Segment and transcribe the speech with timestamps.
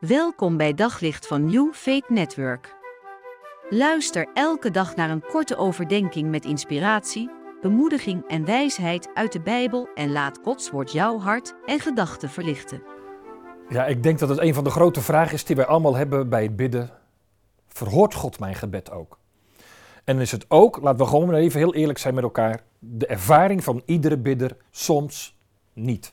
[0.00, 2.74] Welkom bij Daglicht van New Faith Network.
[3.70, 7.30] Luister elke dag naar een korte overdenking met inspiratie,
[7.60, 12.82] bemoediging en wijsheid uit de Bijbel en laat Gods woord jouw hart en gedachten verlichten.
[13.68, 16.28] Ja, ik denk dat het een van de grote vragen is die wij allemaal hebben
[16.28, 16.90] bij het bidden.
[17.68, 19.18] Verhoort God mijn gebed ook?
[20.04, 23.64] En is het ook, laten we gewoon even heel eerlijk zijn met elkaar, de ervaring
[23.64, 25.36] van iedere bidder soms
[25.72, 26.12] niet.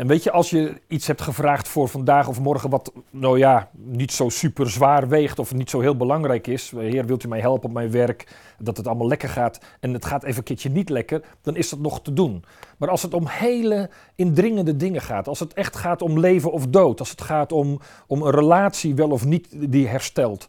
[0.00, 3.70] En weet je, als je iets hebt gevraagd voor vandaag of morgen wat, nou ja,
[3.72, 6.72] niet zo super zwaar weegt of niet zo heel belangrijk is.
[6.76, 10.04] Heer, wilt u mij helpen op mijn werk, dat het allemaal lekker gaat en het
[10.04, 12.44] gaat even een keertje niet lekker, dan is dat nog te doen.
[12.78, 16.66] Maar als het om hele indringende dingen gaat, als het echt gaat om leven of
[16.66, 20.46] dood, als het gaat om, om een relatie wel of niet die herstelt,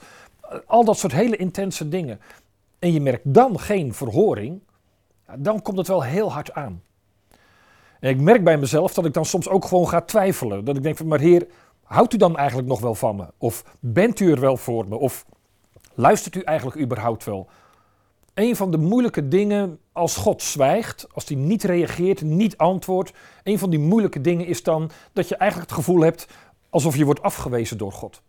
[0.65, 2.19] al dat soort hele intense dingen.
[2.79, 4.61] En je merkt dan geen verhoring,
[5.35, 6.81] dan komt het wel heel hard aan.
[8.01, 10.65] En ik merk bij mezelf dat ik dan soms ook gewoon ga twijfelen.
[10.65, 11.47] Dat ik denk van, maar heer,
[11.83, 13.25] houdt u dan eigenlijk nog wel van me?
[13.37, 14.97] Of bent u er wel voor me?
[14.97, 15.25] Of
[15.93, 17.49] luistert u eigenlijk überhaupt wel?
[18.33, 23.13] Een van de moeilijke dingen als God zwijgt, als hij niet reageert, niet antwoordt,
[23.43, 26.27] een van die moeilijke dingen is dan dat je eigenlijk het gevoel hebt
[26.69, 28.21] alsof je wordt afgewezen door God.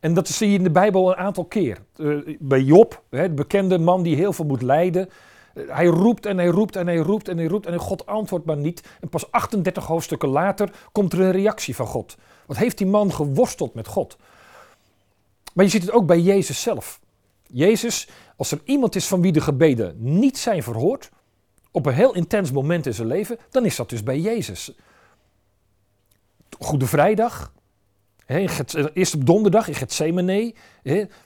[0.00, 1.78] En dat zie je in de Bijbel een aantal keer.
[1.96, 5.08] Uh, bij Job, de bekende man die heel veel moet lijden,
[5.54, 8.56] hij roept en hij roept en hij roept en hij roept en God antwoordt maar
[8.56, 8.82] niet.
[9.00, 12.16] En pas 38 hoofdstukken later komt er een reactie van God.
[12.46, 14.16] Wat heeft die man geworsteld met God?
[15.52, 17.00] Maar je ziet het ook bij Jezus zelf.
[17.46, 21.10] Jezus, als er iemand is van wie de gebeden niet zijn verhoord,
[21.70, 24.72] op een heel intens moment in zijn leven, dan is dat dus bij Jezus.
[26.58, 27.52] Goede Vrijdag,
[28.26, 30.54] eerst op donderdag in Gethsemane,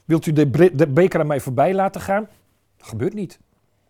[0.05, 2.27] wilt u de beker aan mij voorbij laten gaan?
[2.77, 3.39] Dat gebeurt niet.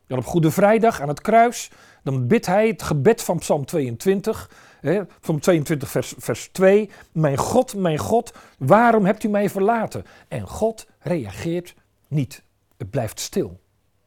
[0.08, 1.72] Dan op Goede Vrijdag aan het kruis,
[2.04, 4.50] dan bidt hij het gebed van Psalm 22,
[4.82, 6.90] hè, Psalm 22 vers, vers 2.
[7.12, 10.04] Mijn God, mijn God, waarom hebt u mij verlaten?
[10.28, 11.76] En God reageert
[12.08, 12.44] niet.
[12.78, 13.50] Het blijft stil.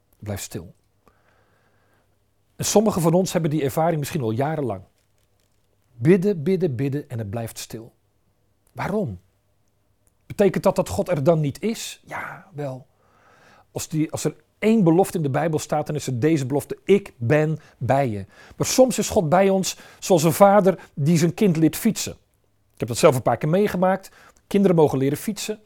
[0.09, 0.75] Het blijft stil.
[2.56, 4.82] En sommigen van ons hebben die ervaring misschien al jarenlang.
[5.94, 7.94] Bidden, bidden, bidden en het blijft stil.
[8.72, 9.20] Waarom?
[10.26, 12.03] Betekent dat dat God er dan niet is?
[12.04, 12.86] Ja, wel.
[13.72, 16.78] Als, die, als er één belofte in de Bijbel staat, dan is het deze belofte:
[16.84, 18.24] Ik ben bij je.
[18.56, 22.12] Maar soms is God bij ons zoals een vader die zijn kind leert fietsen.
[22.74, 24.10] Ik heb dat zelf een paar keer meegemaakt.
[24.47, 25.58] Kinderen mogen leren fietsen.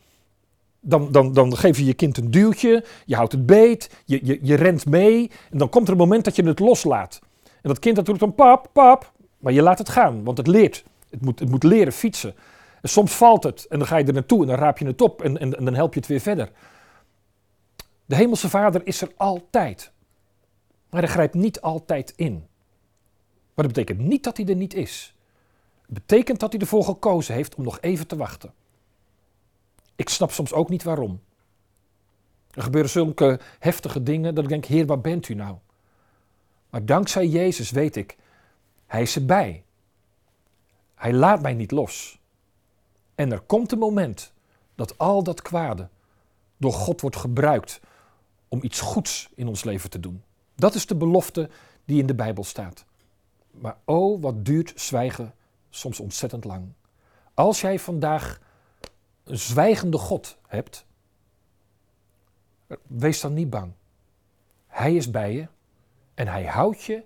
[0.80, 4.38] Dan, dan, dan geef je je kind een duwtje, je houdt het beet, je, je,
[4.42, 5.30] je rent mee.
[5.50, 7.20] En dan komt er een moment dat je het loslaat.
[7.44, 10.46] En dat kind dat roept dan pap, pap, maar je laat het gaan, want het
[10.46, 10.84] leert.
[11.10, 12.34] Het moet, het moet leren fietsen.
[12.82, 15.02] En soms valt het en dan ga je er naartoe en dan raap je het
[15.02, 16.48] op en, en dan help je het weer verder.
[18.12, 19.92] De Hemelse Vader is er altijd.
[20.90, 22.32] Maar hij grijpt niet altijd in.
[23.54, 25.14] Maar dat betekent niet dat hij er niet is.
[25.80, 28.54] Het betekent dat hij ervoor gekozen heeft om nog even te wachten.
[29.96, 31.20] Ik snap soms ook niet waarom.
[32.50, 35.56] Er gebeuren zulke heftige dingen dat ik denk, Heer, waar bent u nou?
[36.70, 38.16] Maar dankzij Jezus weet ik,
[38.86, 39.64] Hij is erbij.
[40.94, 42.20] Hij laat mij niet los.
[43.14, 44.32] En er komt een moment
[44.74, 45.88] dat al dat kwade
[46.56, 47.80] door God wordt gebruikt
[48.52, 50.22] om iets goeds in ons leven te doen.
[50.54, 51.50] Dat is de belofte
[51.84, 52.84] die in de Bijbel staat.
[53.50, 55.34] Maar oh, wat duurt zwijgen
[55.70, 56.72] soms ontzettend lang.
[57.34, 58.40] Als jij vandaag
[59.24, 60.84] een zwijgende God hebt,
[62.86, 63.72] wees dan niet bang.
[64.66, 65.46] Hij is bij je
[66.14, 67.02] en hij houdt je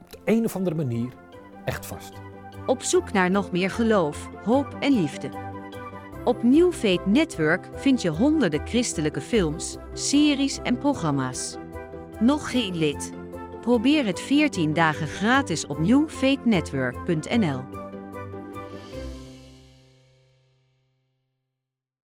[0.00, 1.12] op de een of andere manier
[1.64, 2.12] echt vast.
[2.66, 5.53] Op zoek naar nog meer geloof, hoop en liefde.
[6.24, 11.56] Op New Faith Network vind je honderden christelijke films, series en programma's.
[12.20, 13.12] Nog geen lid?
[13.60, 17.83] Probeer het 14 dagen gratis op newfaithnetwork.nl.